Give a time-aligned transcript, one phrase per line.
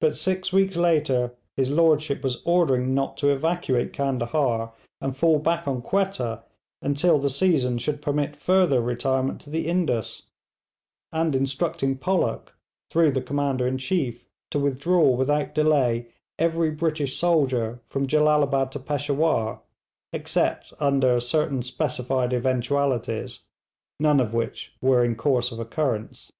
[0.00, 5.68] But six weeks later his lordship was ordering Nott to evacuate Candahar and fall back
[5.68, 6.42] on Quetta,
[6.80, 10.30] until the season should permit further retirement to the Indus;
[11.12, 12.54] and instructing Pollock,
[12.90, 16.06] through the Commander in Chief, to withdraw without delay
[16.38, 19.60] every British soldier from Jellalabad to Peshawur,
[20.14, 23.40] except under certain specified eventualities,
[24.00, 26.32] none of which were in course of occurrence.